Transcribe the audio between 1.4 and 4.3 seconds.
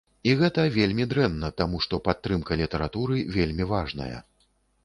таму што падтрымка літаратуры вельмі важная.